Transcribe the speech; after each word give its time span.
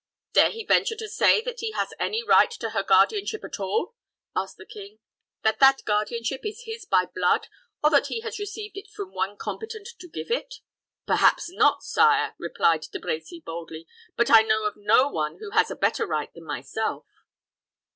"Dare 0.33 0.49
he 0.49 0.65
venture 0.65 0.95
to 0.95 1.07
say 1.07 1.41
that 1.43 1.59
he 1.59 1.73
has 1.73 1.93
any 1.99 2.23
right 2.23 2.49
to 2.49 2.71
her 2.71 2.81
guardianship 2.81 3.43
at 3.43 3.59
all?" 3.59 3.93
asked 4.35 4.57
the 4.57 4.65
king; 4.65 4.97
"that 5.43 5.59
that 5.59 5.83
guardianship 5.85 6.43
is 6.43 6.63
his 6.63 6.85
by 6.85 7.05
blood, 7.05 7.49
or 7.83 7.91
that 7.91 8.07
he 8.07 8.21
has 8.21 8.39
received 8.39 8.77
it 8.77 8.89
from 8.89 9.13
one 9.13 9.37
competent 9.37 9.89
to 9.99 10.07
give 10.07 10.31
it?" 10.31 10.55
"Perhaps 11.05 11.51
not, 11.51 11.83
sire," 11.83 12.33
replied 12.39 12.81
De 12.91 12.99
Brecy, 12.99 13.45
boldly. 13.45 13.85
"But 14.15 14.31
I 14.31 14.41
know 14.41 14.63
of 14.65 14.73
no 14.75 15.07
one 15.07 15.37
who 15.37 15.51
has 15.51 15.69
a 15.69 15.75
better 15.75 16.07
right 16.07 16.33
than 16.33 16.45
myself." 16.45 17.05